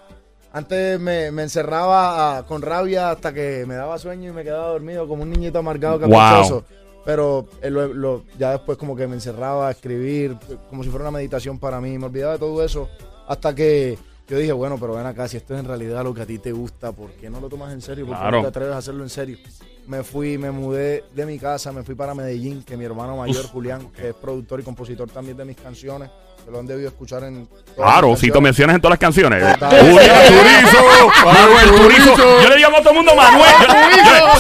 Antes 0.53 0.99
me, 1.01 1.31
me 1.31 1.43
encerraba 1.43 2.39
ah, 2.39 2.47
con 2.47 2.61
rabia 2.63 3.11
hasta 3.11 3.33
que 3.33 3.65
me 3.67 3.75
daba 3.77 3.99
sueño 3.99 4.31
y 4.31 4.33
me 4.33 4.45
quedaba 4.45 4.69
dormido 4.69 5.07
como 5.09 5.23
un 5.23 5.31
niñito 5.31 5.59
amargado 5.59 5.99
Wow. 6.01 6.11
caprichoso. 6.11 6.65
Pero 7.05 7.47
eh, 7.63 7.71
lo- 7.71 7.89
lo- 7.95 8.25
ya 8.39 8.53
después 8.53 8.77
como 8.77 8.95
que 8.97 9.07
me 9.07 9.15
encerraba 9.15 9.69
a 9.69 9.71
escribir, 9.71 10.37
como 10.69 10.85
si 10.85 10.91
fuera 10.91 11.05
una 11.09 11.17
meditación 11.19 11.59
para 11.59 11.81
mí. 11.81 11.97
Me 11.99 12.07
olvidaba 12.07 12.35
de 12.35 12.39
todo 12.39 12.63
eso 12.63 12.89
hasta 13.27 13.55
que 13.55 13.99
yo 14.29 14.37
dije, 14.39 14.53
bueno, 14.53 14.77
pero 14.79 14.95
ven 14.95 15.07
acá, 15.07 15.27
si 15.29 15.37
esto 15.37 15.55
es 15.55 15.61
en 15.61 15.67
realidad 15.67 16.05
lo 16.05 16.13
que 16.15 16.23
a 16.23 16.27
ti 16.27 16.39
te 16.39 16.53
gusta, 16.53 16.93
¿por 16.93 17.11
qué 17.13 17.31
no 17.31 17.41
lo 17.41 17.49
tomas 17.49 17.73
en 17.73 17.81
serio? 17.83 18.07
¿Por 18.07 18.15
qué 18.17 18.21
Claro. 18.21 18.37
no 18.39 18.43
te 18.43 18.49
atreves 18.49 18.75
a 18.75 18.79
hacerlo 18.79 19.03
en 19.03 19.11
serio? 19.11 19.39
Me 19.87 20.03
fui, 20.05 20.37
me 20.37 20.51
mudé 20.51 21.05
de 21.15 21.25
mi 21.25 21.39
casa, 21.39 21.73
me 21.73 21.83
fui 21.83 21.95
para 21.95 22.15
Medellín, 22.15 22.63
que 22.63 22.77
mi 22.77 22.85
hermano 22.85 23.17
mayor, 23.17 23.47
Julián, 23.49 23.89
que 23.91 24.11
es 24.11 24.15
productor 24.15 24.61
y 24.61 24.63
compositor 24.63 25.09
también 25.11 25.35
de 25.39 25.47
mis 25.47 25.57
canciones, 25.57 26.11
que 26.45 26.51
lo 26.51 26.59
han 26.59 26.67
debido 26.67 26.89
escuchar 26.89 27.25
en 27.25 27.47
todas 27.47 27.65
Claro, 27.75 28.15
si 28.15 28.31
tú 28.31 28.39
mencionas 28.43 28.77
en 28.77 28.83
todas 28.83 28.93
las 28.93 28.99
canciones. 28.99 29.43
Julián 29.43 30.27
Turizo, 30.29 31.25
Manuel 31.25 31.71
Turizo. 31.75 32.17
Yo 32.43 32.49
le 32.51 32.57
digo 32.57 32.69
a 32.69 32.79
todo 32.81 32.91
el 32.91 32.97
mundo 32.97 33.13
Manuel. 33.17 33.51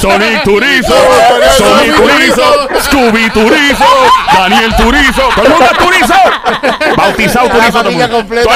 Sonic 0.02 0.42
Turizo, 0.44 0.94
Sonic 1.56 1.96
Turizo, 1.96 2.68
Scooby 2.82 3.30
Turizo, 3.30 3.84
Daniel 4.34 4.76
Turizo. 4.76 5.22
Todo 5.34 5.44
el 5.46 5.50
mundo 5.50 5.66
Turizo. 5.78 5.97
Bautizado 7.08 7.48
todo 7.48 7.62
el 7.62 7.72
familia 7.72 8.06
mundo. 8.06 8.16
completa. 8.18 8.50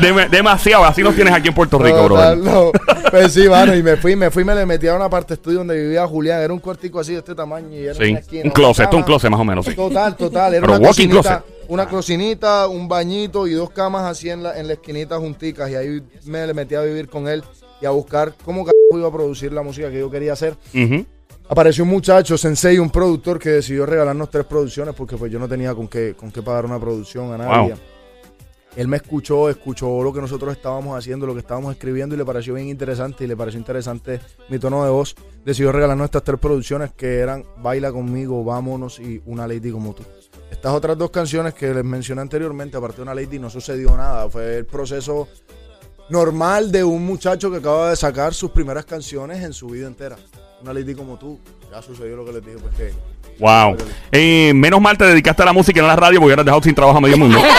Dem- 0.00 0.28
demasiado, 0.30 0.84
así 0.84 1.02
nos 1.02 1.14
tienes 1.14 1.34
aquí 1.34 1.48
en 1.48 1.54
Puerto 1.54 1.78
Rico, 1.78 2.04
brother. 2.04 2.38
no. 2.38 2.70
Pues 3.10 3.32
sí, 3.32 3.48
mano, 3.48 3.74
y 3.74 3.82
me 3.82 3.96
fui, 3.96 4.14
me 4.14 4.30
fui, 4.30 4.44
me 4.44 4.54
le 4.54 4.64
metí 4.66 4.86
a 4.86 4.94
una 4.94 5.08
parte 5.10 5.34
estudio 5.34 5.58
donde 5.58 5.80
vivía 5.80 6.06
Julián. 6.06 6.40
Era 6.42 6.52
un 6.52 6.60
cuartico 6.60 7.00
así 7.00 7.12
de 7.12 7.18
este 7.18 7.34
tamaño 7.34 7.68
y 7.76 7.84
era 7.86 7.94
Sí, 7.94 8.10
una 8.10 8.18
esquina, 8.20 8.42
un 8.44 8.50
closet, 8.50 8.88
una 8.88 8.96
un 8.98 9.02
closet 9.02 9.30
más 9.30 9.40
o 9.40 9.44
menos, 9.44 9.64
sí. 9.66 9.74
Total, 9.74 10.14
total. 10.16 10.54
Era 10.54 10.60
Pero 10.60 10.74
una 10.78 10.86
walking 10.88 11.08
cocinita, 11.08 11.42
closet. 11.42 11.64
una 11.68 11.88
cocinita, 11.88 12.68
un 12.68 12.86
bañito 12.88 13.46
y 13.46 13.52
dos 13.54 13.70
camas 13.70 14.04
así 14.04 14.30
en 14.30 14.42
la, 14.42 14.58
en 14.58 14.66
la 14.68 14.74
esquinita 14.74 15.16
junticas. 15.18 15.70
Y 15.70 15.74
ahí 15.74 16.02
me 16.26 16.46
le 16.46 16.54
metí 16.54 16.74
a 16.76 16.82
vivir 16.82 17.08
con 17.08 17.26
él 17.28 17.42
y 17.80 17.86
a 17.86 17.90
buscar 17.90 18.34
cómo 18.44 18.64
iba 18.92 19.08
a 19.08 19.12
producir 19.12 19.52
la 19.52 19.62
música 19.62 19.90
que 19.90 19.98
yo 19.98 20.10
quería 20.10 20.34
hacer. 20.34 20.56
Apareció 21.50 21.84
un 21.84 21.90
muchacho, 21.90 22.36
Sensei, 22.36 22.78
un 22.78 22.90
productor 22.90 23.38
que 23.38 23.48
decidió 23.48 23.86
regalarnos 23.86 24.28
tres 24.28 24.44
producciones 24.44 24.94
porque 24.94 25.16
pues 25.16 25.32
yo 25.32 25.38
no 25.38 25.48
tenía 25.48 25.74
con 25.74 25.88
qué, 25.88 26.14
con 26.14 26.30
qué 26.30 26.42
pagar 26.42 26.66
una 26.66 26.78
producción 26.78 27.32
a 27.32 27.38
nadie. 27.38 27.70
Wow. 27.70 27.78
Él 28.76 28.86
me 28.86 28.98
escuchó, 28.98 29.48
escuchó 29.48 30.02
lo 30.02 30.12
que 30.12 30.20
nosotros 30.20 30.54
estábamos 30.54 30.96
haciendo, 30.96 31.26
lo 31.26 31.32
que 31.32 31.40
estábamos 31.40 31.72
escribiendo 31.72 32.14
y 32.14 32.18
le 32.18 32.24
pareció 32.24 32.54
bien 32.54 32.68
interesante 32.68 33.24
y 33.24 33.26
le 33.26 33.36
pareció 33.36 33.58
interesante 33.58 34.20
mi 34.50 34.58
tono 34.58 34.84
de 34.84 34.90
voz. 34.90 35.16
Decidió 35.42 35.72
regalarnos 35.72 36.04
estas 36.04 36.22
tres 36.22 36.38
producciones 36.38 36.92
que 36.92 37.18
eran 37.18 37.42
Baila 37.56 37.90
conmigo, 37.92 38.44
Vámonos 38.44 39.00
y 39.00 39.22
Una 39.24 39.48
Lady 39.48 39.70
como 39.70 39.94
tú. 39.94 40.04
Estas 40.50 40.74
otras 40.74 40.98
dos 40.98 41.10
canciones 41.10 41.54
que 41.54 41.72
les 41.72 41.84
mencioné 41.84 42.20
anteriormente, 42.20 42.76
aparte 42.76 42.96
de 42.98 43.02
Una 43.02 43.14
Lady, 43.14 43.38
no 43.38 43.48
sucedió 43.48 43.96
nada. 43.96 44.28
Fue 44.28 44.58
el 44.58 44.66
proceso 44.66 45.28
normal 46.10 46.70
de 46.70 46.84
un 46.84 47.04
muchacho 47.06 47.50
que 47.50 47.56
acaba 47.56 47.88
de 47.90 47.96
sacar 47.96 48.34
sus 48.34 48.50
primeras 48.50 48.84
canciones 48.84 49.42
en 49.42 49.54
su 49.54 49.68
vida 49.68 49.86
entera. 49.86 50.16
Una 50.62 50.72
Lady 50.72 50.94
como 50.94 51.16
tú. 51.18 51.38
Ya 51.70 51.82
sucedió 51.82 52.16
lo 52.16 52.24
que 52.24 52.32
les 52.32 52.44
dije, 52.44 52.58
porque 52.60 52.92
Wow. 53.38 53.76
Eh, 54.10 54.52
menos 54.54 54.80
mal 54.80 54.98
te 54.98 55.04
dedicaste 55.04 55.42
a 55.42 55.44
la 55.44 55.52
música 55.52 55.78
y 55.78 55.82
no 55.82 55.86
a 55.86 55.90
la 55.90 55.96
radio 55.96 56.18
porque 56.18 56.26
hubieras 56.26 56.44
dejado 56.44 56.62
sin 56.62 56.74
trabajo 56.74 56.98
a 56.98 57.00
medio 57.00 57.16
mundo. 57.18 57.40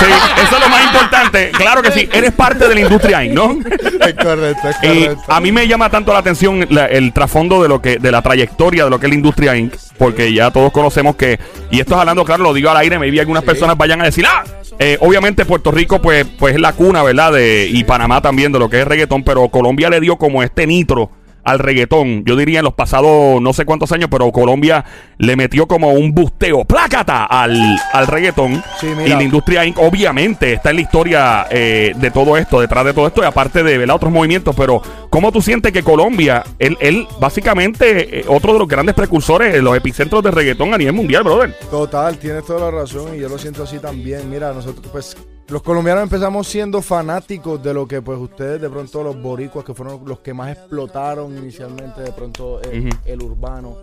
Sí, 0.00 0.08
eso 0.42 0.56
es 0.56 0.60
lo 0.62 0.68
más 0.68 0.84
importante. 0.84 1.50
Claro 1.52 1.80
que 1.80 1.92
sí, 1.92 2.08
eres 2.12 2.32
parte 2.32 2.66
de 2.66 2.74
la 2.74 2.80
industria, 2.80 3.22
¿no? 3.32 3.52
es 3.60 4.14
correcto, 4.14 4.68
es 4.68 4.76
correcto. 4.76 5.22
a 5.28 5.40
mí 5.40 5.52
me 5.52 5.68
llama 5.68 5.90
tanto 5.90 6.12
la 6.12 6.18
atención 6.18 6.66
la- 6.70 6.86
el 6.86 7.12
trasfondo 7.12 7.62
de 7.62 7.68
lo 7.68 7.80
que 7.80 7.98
de 7.98 8.10
la 8.10 8.20
trayectoria 8.20 8.82
de 8.82 8.90
lo 8.90 8.98
que 8.98 9.06
es 9.06 9.10
la 9.10 9.14
industria 9.14 9.56
Inc. 9.56 9.74
Porque 9.98 10.32
ya 10.32 10.50
todos 10.50 10.72
conocemos 10.72 11.14
que, 11.14 11.38
y 11.70 11.78
esto 11.78 11.94
es 11.94 12.00
hablando, 12.00 12.24
claro, 12.24 12.42
lo 12.42 12.52
digo 12.52 12.70
al 12.70 12.78
aire, 12.78 12.98
me 12.98 13.12
vi 13.12 13.20
algunas 13.20 13.44
personas 13.44 13.78
vayan 13.78 14.00
a 14.00 14.06
decir, 14.06 14.24
ah, 14.26 14.42
eh, 14.80 14.98
obviamente 15.00 15.44
Puerto 15.44 15.70
Rico 15.70 16.02
pues, 16.02 16.26
pues 16.36 16.56
es 16.56 16.60
la 16.60 16.72
cuna, 16.72 17.04
¿verdad? 17.04 17.32
De, 17.34 17.68
y 17.70 17.84
Panamá 17.84 18.20
también 18.20 18.50
de 18.50 18.58
lo 18.58 18.68
que 18.68 18.80
es 18.80 18.86
reggaetón, 18.88 19.22
pero 19.22 19.48
Colombia 19.50 19.88
le 19.88 20.00
dio 20.00 20.16
como 20.16 20.42
este 20.42 20.66
nitro 20.66 21.10
al 21.44 21.58
reggaetón. 21.58 22.24
Yo 22.24 22.36
diría 22.36 22.60
en 22.60 22.64
los 22.64 22.74
pasados 22.74 23.40
no 23.40 23.52
sé 23.52 23.64
cuántos 23.64 23.92
años, 23.92 24.08
pero 24.10 24.30
Colombia 24.32 24.84
le 25.18 25.36
metió 25.36 25.66
como 25.66 25.92
un 25.92 26.12
busteo, 26.12 26.64
plácata 26.64 27.24
al, 27.24 27.56
al 27.92 28.06
reggaetón. 28.06 28.62
Sí, 28.80 28.86
mira. 28.86 29.06
y 29.06 29.10
la 29.10 29.22
industria 29.22 29.64
Inc. 29.64 29.78
obviamente 29.78 30.52
está 30.54 30.70
en 30.70 30.76
la 30.76 30.82
historia 30.82 31.46
eh, 31.50 31.92
de 31.96 32.10
todo 32.10 32.36
esto, 32.36 32.60
detrás 32.60 32.84
de 32.84 32.94
todo 32.94 33.06
esto, 33.06 33.22
y 33.22 33.26
aparte 33.26 33.62
de 33.62 33.78
¿verdad? 33.78 33.96
otros 33.96 34.12
movimientos, 34.12 34.54
pero 34.56 34.82
¿cómo 35.10 35.32
tú 35.32 35.42
sientes 35.42 35.72
que 35.72 35.82
Colombia, 35.82 36.44
él, 36.58 36.76
él 36.80 37.06
básicamente, 37.20 38.20
eh, 38.20 38.24
otro 38.28 38.52
de 38.52 38.58
los 38.58 38.68
grandes 38.68 38.94
precursores, 38.94 39.62
los 39.62 39.76
epicentros 39.76 40.22
de 40.22 40.30
reggaetón 40.30 40.74
a 40.74 40.78
nivel 40.78 40.94
mundial, 40.94 41.22
brother? 41.22 41.54
Total, 41.70 42.18
tienes 42.18 42.44
toda 42.44 42.70
la 42.70 42.78
razón 42.80 43.14
y 43.14 43.20
yo 43.20 43.28
lo 43.28 43.38
siento 43.38 43.62
así 43.62 43.78
también. 43.78 44.28
Mira, 44.30 44.52
nosotros 44.52 44.86
pues 44.90 45.16
los 45.48 45.62
colombianos 45.62 46.04
empezamos 46.04 46.46
siendo 46.48 46.80
fanáticos 46.80 47.62
de 47.62 47.74
lo 47.74 47.86
que 47.86 48.00
pues 48.00 48.18
ustedes 48.18 48.60
de 48.60 48.70
pronto 48.70 49.02
los 49.02 49.20
boricuas 49.20 49.64
que 49.64 49.74
fueron 49.74 50.02
los 50.06 50.20
que 50.20 50.32
más 50.32 50.56
explotaron 50.56 51.36
inicialmente 51.36 52.00
de 52.00 52.12
pronto 52.12 52.62
el, 52.62 52.88
Ujú. 52.88 52.96
el 53.04 53.22
urbano. 53.22 53.76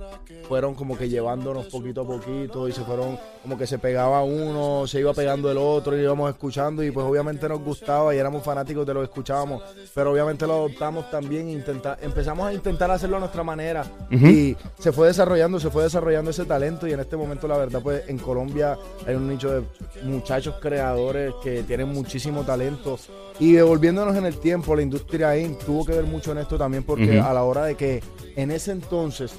Fueron 0.48 0.74
como 0.76 0.98
que 0.98 1.08
llevándonos 1.10 1.68
poquito 1.68 2.02
a 2.02 2.08
poquito 2.08 2.68
y 2.68 2.72
se 2.72 2.82
fueron 2.84 3.18
como 3.44 3.58
que 3.58 3.68
se 3.68 3.78
pegaba 3.78 4.24
uno, 4.24 4.88
se 4.88 5.00
iba 5.00 5.14
pegando 5.14 5.52
el 5.52 5.58
otro 5.58 5.98
y 5.98 6.02
íbamos 6.02 6.30
escuchando 6.30 6.84
y 6.84 6.92
pues 6.92 7.06
obviamente 7.06 7.48
nos 7.48 7.62
gustaba 7.64 8.14
y 8.16 8.18
éramos 8.18 8.44
fanáticos 8.44 8.86
de 8.86 8.94
lo 8.94 9.02
que 9.02 9.06
escuchábamos, 9.06 9.62
pero 9.94 10.12
obviamente 10.12 10.48
lo 10.48 10.54
adoptamos 10.54 11.10
también 11.12 11.48
e 11.50 11.52
intenta- 11.54 11.98
empezamos 12.02 12.48
a 12.48 12.54
intentar 12.54 12.90
hacerlo 12.92 13.18
a 13.18 13.20
nuestra 13.20 13.44
manera 13.44 13.86
y 14.12 14.56
se 14.80 14.92
fue 14.92 15.08
desarrollando, 15.08 15.60
se 15.60 15.70
fue 15.70 15.84
desarrollando 15.84 16.32
ese 16.32 16.46
talento 16.46 16.88
y 16.88 16.94
en 16.94 17.00
este 17.00 17.16
momento 17.16 17.48
la 17.48 17.58
verdad 17.58 17.82
pues 17.82 18.08
en 18.10 18.18
Colombia 18.18 18.78
hay 19.06 19.16
un 19.16 19.28
nicho 19.30 19.52
de 19.52 19.64
muchachos 20.04 20.56
creadores 20.60 21.34
que 21.44 21.64
tienen 21.64 21.90
muchísimo 21.90 22.44
talento 22.44 22.98
y 23.40 23.54
devolviéndonos 23.54 24.16
en 24.18 24.26
el 24.26 24.38
tiempo, 24.38 24.76
la 24.76 24.82
industria 24.82 25.38
Inc. 25.38 25.60
tuvo 25.60 25.86
que 25.86 25.94
ver 25.94 26.06
mucho 26.06 26.32
en 26.32 26.40
esto 26.40 26.58
también 26.58 26.84
porque 26.84 27.20
a 27.20 27.34
la 27.34 27.44
hora 27.44 27.66
de 27.66 27.76
que 27.76 28.02
en 28.36 28.52
ese 28.52 28.72
entonces 28.72 29.32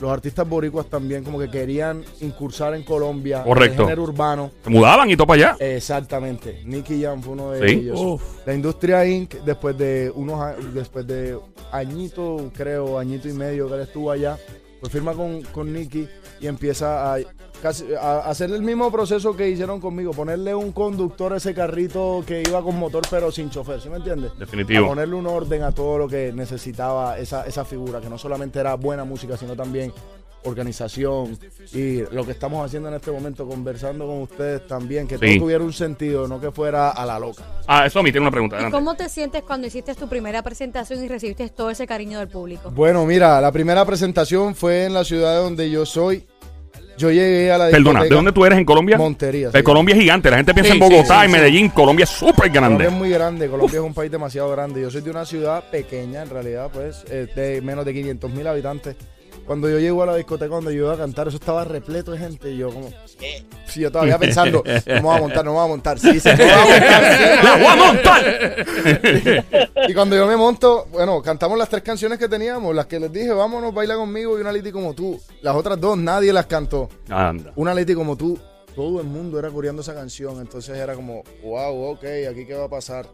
los 0.00 0.10
artistas 0.10 0.48
boricuas 0.48 0.86
también 0.86 1.24
como 1.24 1.38
que 1.38 1.50
querían 1.50 2.04
incursar 2.20 2.74
en 2.74 2.82
Colombia 2.82 3.42
Correcto. 3.42 3.74
en 3.74 3.80
el 3.80 3.84
género 3.86 4.02
urbano. 4.02 4.50
Se 4.64 4.70
mudaban 4.70 5.08
y 5.10 5.16
todo 5.16 5.26
para 5.26 5.52
allá. 5.52 5.64
Exactamente. 5.76 6.62
Nicky 6.64 7.02
Jam 7.02 7.22
fue 7.22 7.32
uno 7.32 7.52
de 7.52 7.68
Sí. 7.68 7.74
ellos. 7.76 7.98
Uf. 8.00 8.22
La 8.46 8.54
industria 8.54 9.06
Inc. 9.06 9.34
después 9.44 9.76
de 9.78 10.12
unos 10.14 10.38
después 10.74 11.06
de 11.06 11.38
añito, 11.72 12.50
creo, 12.54 12.98
añito 12.98 13.28
y 13.28 13.32
medio 13.32 13.68
que 13.68 13.74
él 13.74 13.80
estuvo 13.80 14.10
allá, 14.10 14.38
pues 14.80 14.92
firma 14.92 15.14
con, 15.14 15.42
con 15.42 15.72
Nicky 15.72 16.08
y 16.40 16.46
empieza 16.46 17.14
a, 17.14 17.18
casi, 17.62 17.94
a 17.94 18.20
hacer 18.20 18.50
el 18.50 18.62
mismo 18.62 18.90
proceso 18.90 19.36
que 19.36 19.48
hicieron 19.48 19.80
conmigo, 19.80 20.12
ponerle 20.12 20.54
un 20.54 20.72
conductor 20.72 21.32
a 21.32 21.36
ese 21.36 21.54
carrito 21.54 22.22
que 22.26 22.42
iba 22.46 22.62
con 22.62 22.78
motor 22.78 23.04
pero 23.10 23.30
sin 23.32 23.50
chofer, 23.50 23.80
¿sí 23.80 23.88
me 23.88 23.96
entiendes? 23.96 24.38
Definitivo. 24.38 24.86
A 24.86 24.88
ponerle 24.88 25.14
un 25.14 25.26
orden 25.26 25.62
a 25.62 25.72
todo 25.72 25.98
lo 25.98 26.08
que 26.08 26.32
necesitaba 26.32 27.18
esa, 27.18 27.46
esa 27.46 27.64
figura, 27.64 28.00
que 28.00 28.08
no 28.08 28.18
solamente 28.18 28.60
era 28.60 28.74
buena 28.74 29.04
música, 29.04 29.36
sino 29.36 29.56
también 29.56 29.92
organización 30.46 31.38
y 31.72 32.00
lo 32.14 32.24
que 32.24 32.32
estamos 32.32 32.64
haciendo 32.64 32.88
en 32.88 32.94
este 32.94 33.10
momento, 33.10 33.46
conversando 33.46 34.06
con 34.06 34.22
ustedes 34.22 34.66
también, 34.66 35.06
que 35.06 35.18
Sí. 35.18 35.26
todo 35.34 35.44
tuviera 35.46 35.62
un 35.64 35.72
sentido, 35.72 36.26
no 36.28 36.40
que 36.40 36.50
fuera 36.50 36.90
a 36.90 37.04
la 37.04 37.18
loca. 37.18 37.42
Ah, 37.66 37.86
eso 37.86 37.98
a 37.98 38.02
mí 38.02 38.10
tiene 38.12 38.22
una 38.26 38.30
pregunta. 38.30 38.56
¿Y 38.56 38.58
adelante. 38.58 38.76
cómo 38.76 38.94
te 38.94 39.08
sientes 39.08 39.42
cuando 39.42 39.66
hiciste 39.66 39.94
tu 39.94 40.08
primera 40.08 40.42
presentación 40.42 41.04
y 41.04 41.08
recibiste 41.08 41.48
todo 41.50 41.70
ese 41.70 41.86
cariño 41.86 42.18
del 42.18 42.28
público? 42.28 42.70
Bueno, 42.70 43.04
mira, 43.06 43.40
la 43.40 43.52
primera 43.52 43.84
presentación 43.84 44.54
fue 44.54 44.84
en 44.84 44.94
la 44.94 45.04
ciudad 45.04 45.36
donde 45.42 45.70
yo 45.70 45.84
soy. 45.86 46.24
Yo 46.98 47.10
llegué 47.10 47.52
a 47.52 47.58
la 47.58 47.68
Perdona, 47.68 48.04
¿de 48.04 48.08
dónde 48.08 48.32
tú 48.32 48.46
eres 48.46 48.58
en 48.58 48.64
Colombia? 48.64 48.96
Montería. 48.96 49.50
Sí. 49.52 49.62
Colombia 49.62 49.94
es 49.94 50.00
gigante. 50.00 50.30
La 50.30 50.38
gente 50.38 50.54
piensa 50.54 50.72
Sí, 50.72 50.78
en 50.78 50.80
Bogotá, 50.80 51.20
sí, 51.20 51.26
sí. 51.26 51.32
Medellín. 51.32 51.68
Colombia 51.68 52.04
es 52.04 52.08
súper 52.10 52.34
Colombia 52.50 52.60
grande. 52.60 52.86
es 52.86 52.92
muy 52.92 53.10
grande, 53.10 53.48
Colombia 53.50 53.80
es 53.80 53.84
un 53.84 53.92
país 53.92 54.10
demasiado 54.10 54.50
grande. 54.50 54.80
Yo 54.80 54.90
soy 54.90 55.02
de 55.02 55.10
una 55.10 55.26
ciudad 55.26 55.62
pequeña, 55.70 56.22
en 56.22 56.30
realidad, 56.30 56.70
pues, 56.72 57.04
eh, 57.10 57.26
de 57.36 57.60
menos 57.60 57.84
de 57.84 57.92
500 57.92 58.30
mil 58.30 58.46
habitantes. 58.46 58.96
Cuando 59.46 59.70
yo 59.70 59.78
llego 59.78 60.02
a 60.02 60.06
la 60.06 60.16
discoteca 60.16 60.54
donde 60.54 60.74
yo 60.74 60.84
iba 60.84 60.94
a 60.94 60.96
cantar, 60.96 61.28
eso 61.28 61.36
estaba 61.36 61.64
repleto 61.64 62.10
de 62.10 62.18
gente 62.18 62.50
y 62.50 62.56
yo 62.56 62.70
como... 62.70 62.90
¿qué? 63.18 63.44
Sí, 63.66 63.80
yo 63.80 63.92
todavía 63.92 64.18
pensando, 64.18 64.64
no 64.66 64.94
me 64.94 65.00
voy 65.00 65.16
a 65.16 65.20
montar, 65.20 65.44
no 65.44 65.52
me 65.52 65.56
voy 65.56 65.64
a 65.64 65.68
montar. 65.68 65.98
Sí, 66.00 66.18
se 66.18 66.36
me 66.36 66.44
va 66.44 66.62
a 66.62 66.66
montar. 66.66 67.16
sí, 67.16 67.44
¡La 67.44 67.56
voy 67.56 67.66
a 67.66 67.76
montar! 67.76 68.66
Y 69.88 69.94
cuando 69.94 70.16
yo 70.16 70.26
me 70.26 70.36
monto, 70.36 70.88
bueno, 70.90 71.22
cantamos 71.22 71.56
las 71.56 71.68
tres 71.68 71.82
canciones 71.82 72.18
que 72.18 72.28
teníamos, 72.28 72.74
las 72.74 72.86
que 72.86 72.98
les 72.98 73.12
dije, 73.12 73.30
vámonos, 73.30 73.72
baila 73.72 73.94
conmigo 73.94 74.36
y 74.36 74.40
una 74.40 74.50
Liti 74.50 74.72
como 74.72 74.94
tú. 74.94 75.20
Las 75.42 75.54
otras 75.54 75.80
dos 75.80 75.96
nadie 75.96 76.32
las 76.32 76.46
cantó. 76.46 76.88
Anda. 77.08 77.52
Una 77.54 77.72
Leti 77.72 77.94
como 77.94 78.16
tú, 78.16 78.38
todo 78.74 79.00
el 79.00 79.06
mundo 79.06 79.38
era 79.38 79.48
coreando 79.50 79.82
esa 79.82 79.94
canción. 79.94 80.40
Entonces 80.40 80.76
era 80.76 80.94
como, 80.94 81.22
wow, 81.44 81.92
ok, 81.92 82.04
aquí 82.30 82.46
qué 82.46 82.54
va 82.54 82.64
a 82.64 82.70
pasar. 82.70 83.06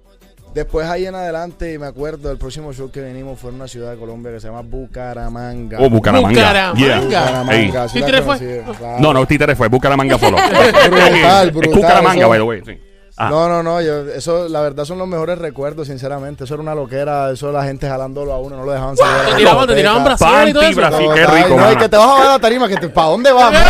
Después 0.55 0.87
ahí 0.87 1.07
en 1.07 1.15
adelante, 1.15 1.73
y 1.73 1.79
me 1.79 1.87
acuerdo, 1.87 2.31
el 2.31 2.37
próximo 2.37 2.73
show 2.73 2.91
que 2.91 3.01
venimos 3.01 3.39
fue 3.41 3.51
en 3.51 3.57
una 3.57 3.69
ciudad 3.69 3.91
de 3.93 3.97
Colombia 3.99 4.33
que 4.33 4.41
se 4.41 4.49
llama 4.49 4.61
Bucaramanga. 4.61 5.79
Oh, 5.81 5.89
Bucaramanga. 5.89 6.29
Bucaramanga. 6.29 6.79
Yeah. 6.79 7.01
Bucaramanga. 7.01 7.55
Ey. 7.55 7.69
sí 7.71 7.75
la 7.75 8.07
¿Títere 8.07 8.23
fue? 8.23 8.65
claro. 8.79 9.01
No, 9.01 9.15
no, 9.15 9.27
Títere 9.27 9.57
fue. 9.57 9.69
Bucaramanga 9.69 10.19
solo. 10.19 10.37
Brutal, 10.91 11.49
Es 11.49 11.55
brutal, 11.55 11.81
Bucaramanga, 11.81 12.27
by 12.27 12.39
the 12.39 12.43
way. 12.45 12.63
Sí. 12.67 12.79
Ah. 13.17 13.29
No, 13.29 13.47
no, 13.47 13.63
no, 13.63 13.81
yo, 13.83 14.09
eso 14.09 14.49
la 14.49 14.63
verdad 14.63 14.87
son 14.87 14.97
los 14.97 15.07
mejores 15.07 15.39
recuerdos, 15.39 15.89
sinceramente. 15.89 16.45
Eso 16.45 16.55
era 16.55 16.63
una 16.63 16.75
loquera, 16.75 17.31
eso 17.31 17.53
la 17.53 17.63
gente 17.65 17.87
jalándolo 17.87 18.33
a 18.33 18.39
uno, 18.39 18.57
no 18.57 18.65
lo 18.65 18.73
dejaban 18.73 18.97
salir. 18.97 19.31
Te 19.33 19.37
tiraban, 19.37 19.67
te 19.67 19.75
tiraban 19.75 20.05
brasier 20.05 20.49
y 20.49 20.53
todo 20.53 20.63
Panty, 20.63 20.81
eso. 20.81 20.81
Brasil. 20.81 21.09
Qué 21.15 21.27
rico, 21.27 21.57
no, 21.61 21.73
y 21.73 21.77
que 21.77 21.89
te 21.91 21.97
vas 21.99 22.09
a 22.09 22.19
ver 22.19 22.29
la 22.29 22.39
tarima, 22.39 22.69
que 22.69 22.77
te, 22.77 22.89
¿para 22.89 23.09
dónde 23.09 23.33
vas? 23.33 23.53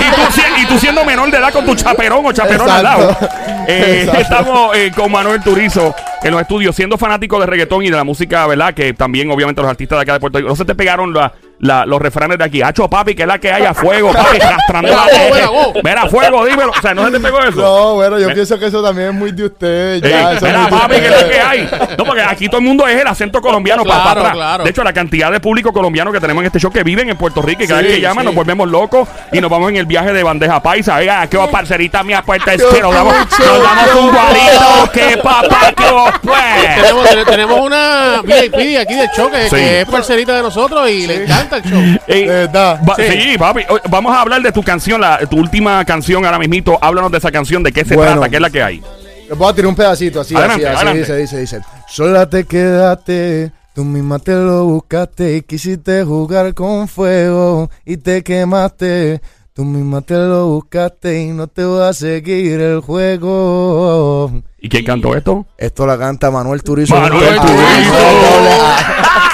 Y 0.00 0.14
tú, 0.14 0.22
y 0.22 0.41
tú 0.72 0.78
siendo 0.78 1.04
menor 1.04 1.30
de 1.30 1.38
edad 1.38 1.52
con 1.52 1.64
tu 1.66 1.74
chaperón 1.74 2.24
o 2.24 2.32
chaperón 2.32 2.68
al 2.70 2.82
lado. 2.82 3.10
Exacto. 3.10 3.28
Eh, 3.68 4.00
Exacto. 4.00 4.20
estamos 4.20 4.76
eh, 4.76 4.90
con 4.94 5.10
Manuel 5.12 5.40
Turizo 5.42 5.94
en 6.22 6.32
los 6.32 6.40
estudios, 6.40 6.74
siendo 6.74 6.98
fanático 6.98 7.38
de 7.40 7.46
reggaetón 7.46 7.82
y 7.84 7.90
de 7.90 7.96
la 7.96 8.04
música, 8.04 8.46
¿verdad? 8.46 8.74
Que 8.74 8.92
también, 8.94 9.30
obviamente, 9.30 9.60
los 9.60 9.70
artistas 9.70 9.98
de 9.98 10.02
acá 10.02 10.12
de 10.14 10.20
Puerto 10.20 10.38
Rico. 10.38 10.48
No 10.50 10.56
se 10.56 10.64
te 10.64 10.74
pegaron 10.74 11.12
la- 11.14 11.32
la- 11.62 11.86
los 11.86 12.00
refranes 12.02 12.36
de 12.38 12.44
aquí. 12.44 12.60
Hacho, 12.60 12.88
papi, 12.90 13.14
que 13.14 13.22
es 13.22 13.28
la 13.28 13.38
que 13.38 13.50
haya 13.50 13.72
fuego, 13.72 14.12
papi, 14.12 14.38
arrastrando 14.42 14.88
la 14.90 15.04
Mira, 15.04 15.48
gente. 15.48 15.80
mira, 15.82 16.06
fuego, 16.08 16.44
dímelo. 16.44 16.70
O 16.76 16.80
sea, 16.82 16.92
no 16.92 17.04
se 17.06 17.12
te 17.12 17.20
pegó 17.20 17.38
eso. 17.40 17.60
No, 17.60 17.94
bueno, 17.94 18.18
yo 18.18 18.28
pienso 18.34 18.58
que 18.58 18.66
eso 18.66 18.82
también 18.82 19.08
es 19.08 19.14
muy 19.14 19.32
de 19.32 19.44
usted. 19.46 20.02
Ya, 20.02 20.32
eso 20.32 20.36
es 20.46 20.52
mira, 20.52 20.58
muy 20.58 20.70
de 20.70 20.76
papi, 20.76 20.94
que 20.96 21.06
es 21.06 21.10
usted. 21.10 21.22
lo 21.22 21.28
que 21.30 21.40
hay. 21.40 21.70
No, 21.96 22.04
porque 22.04 22.22
aquí 22.22 22.46
todo 22.48 22.58
el 22.58 22.64
mundo 22.66 22.86
es 22.86 23.00
el 23.00 23.06
acento 23.06 23.40
colombiano 23.40 23.84
para, 23.84 24.02
Claro, 24.02 24.20
atrás. 24.20 24.34
claro. 24.34 24.64
De 24.64 24.70
hecho, 24.70 24.82
la 24.84 24.92
cantidad 24.92 25.30
de 25.30 25.40
público 25.40 25.72
colombiano 25.72 26.10
que 26.12 26.20
tenemos 26.20 26.42
en 26.42 26.46
este 26.46 26.58
show 26.58 26.70
que 26.72 26.82
viven 26.82 27.08
en 27.08 27.16
Puerto 27.16 27.40
Rico 27.42 27.62
y 27.62 27.66
cada 27.68 27.80
Sí, 27.80 27.86
vez 27.86 27.94
que 27.96 28.00
llaman 28.02 28.22
sí. 28.22 28.26
nos 28.26 28.34
volvemos 28.34 28.68
locos 28.68 29.08
y 29.32 29.40
nos 29.40 29.48
vamos 29.50 29.70
en 29.70 29.76
el 29.76 29.86
viaje 29.86 30.12
de 30.12 30.22
bandeja 30.22 30.60
paisa. 30.62 30.96
Oiga, 30.96 31.26
qué 31.28 31.36
va 31.36 31.48
parcerita 31.48 32.02
mía 32.02 32.22
puerta 32.22 32.52
es 32.54 32.62
que 32.62 32.80
nos 32.82 32.92
damos, 32.92 33.14
nos 33.14 33.62
damos 33.62 33.94
un 33.94 34.10
guarito, 34.12 34.92
que 34.92 35.16
papá, 35.18 35.72
que 35.76 35.90
vos 35.90 36.10
pues. 36.22 36.74
Tenemos, 36.82 37.08
ten- 37.08 37.24
tenemos 37.24 37.60
una 37.60 38.20
VIP 38.24 38.56
de 38.56 38.78
aquí 38.78 38.94
del 38.94 39.08
show 39.16 39.30
que, 39.30 39.44
Sí. 39.48 39.56
que 39.56 39.80
es 39.82 39.88
parcerita 39.88 40.34
de 40.36 40.42
nosotros 40.42 40.90
y 40.90 41.06
le 41.06 41.22
encanta 41.24 41.51
el 41.56 41.62
show. 41.64 41.80
Ey, 42.06 42.22
De 42.22 42.28
verdad. 42.28 42.80
va- 42.88 42.96
sí. 42.96 43.02
Sí. 43.32 43.38
papi. 43.38 43.62
Oye, 43.68 43.82
Vamos 43.90 44.12
a 44.14 44.20
hablar 44.22 44.42
de 44.42 44.52
tu 44.52 44.62
canción, 44.62 45.00
la, 45.00 45.18
tu 45.28 45.36
última 45.38 45.84
canción 45.84 46.24
ahora 46.24 46.38
mismito. 46.38 46.78
Háblanos 46.80 47.10
de 47.12 47.18
esa 47.18 47.30
canción, 47.30 47.62
de 47.62 47.72
qué 47.72 47.84
se 47.84 47.94
Bueno. 47.96 48.12
trata, 48.12 48.28
qué 48.28 48.36
es 48.36 48.42
la 48.42 48.50
que 48.50 48.62
hay. 48.62 48.82
Les 49.28 49.38
voy 49.38 49.50
a 49.50 49.54
tirar 49.54 49.68
un 49.68 49.76
pedacito 49.76 50.20
así, 50.20 50.34
Adelante, 50.36 50.66
así, 50.66 50.74
así 50.74 50.76
adelante. 50.76 50.98
dice, 51.00 51.16
dice, 51.16 51.40
dice. 51.40 51.60
Sola 51.88 52.28
te 52.28 52.44
quedaste, 52.44 53.50
tú 53.74 53.84
misma 53.84 54.18
te 54.18 54.32
lo 54.32 54.64
buscaste 54.64 55.36
y 55.36 55.42
quisiste 55.42 56.04
jugar 56.04 56.52
con 56.54 56.86
fuego 56.88 57.70
y 57.86 57.96
te 57.96 58.22
quemaste. 58.22 59.20
Tú 59.54 59.64
misma 59.66 60.00
te 60.00 60.14
lo 60.14 60.46
buscaste 60.48 61.20
y 61.22 61.26
no 61.28 61.46
te 61.46 61.64
voy 61.64 61.82
a 61.82 61.92
seguir 61.92 62.58
el 62.60 62.80
juego. 62.80 64.30
¿Y 64.64 64.68
quién 64.68 64.84
cantó 64.84 65.14
esto? 65.16 65.44
Esto 65.58 65.86
la 65.86 65.98
canta 65.98 66.30
Manuel 66.30 66.62
Turizo. 66.62 66.94
Manuel 66.94 67.34
Turizo. 67.40 67.94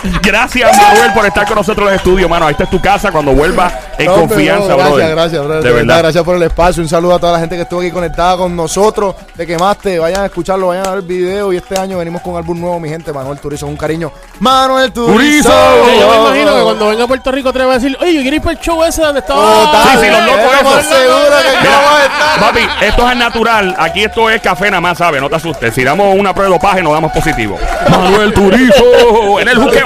Gracias, 0.23 0.76
Manuel, 0.76 1.12
por 1.12 1.26
estar 1.26 1.44
con 1.47 1.56
nosotros 1.56 1.87
en 1.88 1.94
el 1.94 1.97
estudio, 1.97 2.28
mano. 2.28 2.49
Esta 2.49 2.64
es 2.64 2.70
tu 2.70 2.80
casa 2.80 3.11
cuando 3.11 3.32
vuelvas 3.32 3.73
en 3.99 4.06
No, 4.06 4.14
confianza, 4.14 4.68
no, 4.68 4.76
brother. 4.76 5.11
Gracias, 5.11 5.11
gracias, 5.11 5.44
brother. 5.44 5.62
De 5.62 5.68
De 5.68 5.75
verdad. 5.75 5.99
Gracias 5.99 6.25
por 6.25 6.37
el 6.37 6.42
espacio. 6.44 6.82
Un 6.82 6.88
saludo 6.88 7.14
a 7.16 7.18
toda 7.18 7.32
la 7.32 7.40
gente 7.40 7.56
que 7.56 7.62
estuvo 7.62 7.80
aquí 7.80 7.90
conectada 7.90 8.37
con 8.37 8.54
nosotros. 8.54 9.16
Te 9.37 9.47
quemaste. 9.47 9.99
Vayan 9.99 10.23
a 10.23 10.26
escucharlo, 10.26 10.68
vayan 10.68 10.87
a 10.87 10.90
ver 10.90 10.99
el 11.00 11.04
video. 11.04 11.52
Y 11.52 11.56
este 11.56 11.78
año 11.78 11.99
venimos 11.99 12.23
con 12.23 12.32
un 12.35 12.38
álbum 12.38 12.61
nuevo, 12.61 12.78
mi 12.78 12.88
gente. 12.88 13.12
Manuel 13.12 13.38
Turizo, 13.40 13.66
un 13.66 13.76
cariño. 13.76 14.12
Manuel 14.40 14.92
Turizo. 14.92 15.12
Turizo. 15.12 15.50
Sí, 15.50 16.00
yo 16.00 16.11
me 16.11 16.16
imagino 16.16 16.56
que 16.56 16.62
cuando 16.62 16.88
venga 16.88 17.04
a 17.04 17.06
Puerto 17.08 17.32
Rico 17.32 17.52
te 17.52 17.58
va 17.64 17.73
a 17.73 17.78
decir, 17.78 17.97
oye, 18.00 18.14
yo 18.14 18.20
quiero 18.23 18.37
ir 18.37 18.42
para 18.42 18.52
el 18.52 18.61
show 18.61 18.85
ese 18.85 19.02
donde 19.02 19.20
estaba. 19.20 19.42
Total, 19.42 19.82
Sí, 19.92 19.99
sí, 20.04 20.11
los 20.11 20.25
locos 20.25 20.85
seguros 20.85 21.42
que 21.42 21.49
aquí 21.49 21.58
Mira, 21.62 21.76
vamos 21.76 21.92
a 21.99 22.02
estar. 22.04 22.40
papi, 22.40 22.87
esto 22.87 23.02
es 23.02 23.08
al 23.08 23.18
natural. 23.18 23.76
Aquí 23.78 24.04
esto 24.04 24.30
es 24.30 24.40
café 24.40 24.70
nada 24.70 24.80
más, 24.80 24.97
¿sabes? 24.99 25.17
No 25.20 25.28
te 25.28 25.37
asustes. 25.37 25.75
Si 25.75 25.84
damos 25.84 26.16
una 26.16 26.32
prueba 26.32 26.50
de 26.50 26.58
dopaje, 26.58 26.82
nos 26.82 26.92
damos 26.92 27.12
positivo. 27.12 27.58
Manuel 27.90 28.32
Turizo 28.32 29.40
en 29.40 29.48
el 29.48 29.58
juqueo. 29.58 29.84